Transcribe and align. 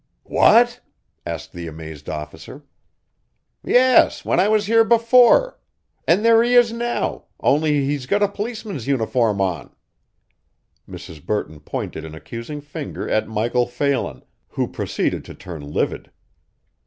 "What?" 0.25 0.79
asked 1.27 1.51
the 1.53 1.67
amazed 1.67 2.09
officer. 2.09 2.63
"Yes, 3.63 4.25
when 4.25 4.39
I 4.39 4.47
was 4.49 4.65
here 4.65 4.83
before, 4.83 5.59
and 6.07 6.25
there 6.25 6.41
he 6.41 6.55
is 6.55 6.73
now, 6.73 7.25
only 7.39 7.85
he's 7.85 8.07
got 8.07 8.23
a 8.23 8.27
policeman's 8.27 8.87
uniform 8.87 9.39
on." 9.39 9.75
Mrs. 10.89 11.23
Burton 11.23 11.59
pointed 11.59 12.03
an 12.03 12.15
accusing 12.15 12.61
finger 12.61 13.07
at 13.07 13.27
Michael 13.29 13.67
Phelan, 13.67 14.23
who 14.47 14.67
proceeded 14.67 15.23
to 15.25 15.35
turn 15.35 15.71
livid. 15.71 16.09